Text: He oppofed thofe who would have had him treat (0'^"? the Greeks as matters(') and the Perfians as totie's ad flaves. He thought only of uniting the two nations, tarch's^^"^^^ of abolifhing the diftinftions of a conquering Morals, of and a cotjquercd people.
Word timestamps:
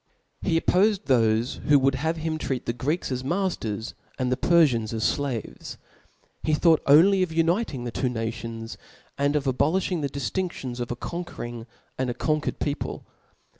He 0.41 0.59
oppofed 0.59 1.01
thofe 1.03 1.59
who 1.67 1.77
would 1.77 1.93
have 1.93 2.17
had 2.17 2.23
him 2.23 2.39
treat 2.39 2.63
(0'^"? 2.63 2.65
the 2.65 2.73
Greeks 2.73 3.11
as 3.11 3.23
matters(') 3.23 3.93
and 4.17 4.31
the 4.31 4.35
Perfians 4.35 4.93
as 4.93 5.03
totie's 5.03 5.11
ad 5.11 5.15
flaves. 5.55 5.77
He 6.41 6.55
thought 6.55 6.81
only 6.87 7.21
of 7.21 7.31
uniting 7.31 7.83
the 7.83 7.91
two 7.91 8.09
nations, 8.09 8.79
tarch's^^"^^^ 9.19 9.35
of 9.35 9.43
abolifhing 9.43 10.01
the 10.01 10.09
diftinftions 10.09 10.79
of 10.79 10.89
a 10.89 10.95
conquering 10.95 11.51
Morals, 11.53 11.67
of 11.69 11.99
and 11.99 12.09
a 12.09 12.13
cotjquercd 12.15 12.57
people. 12.57 13.05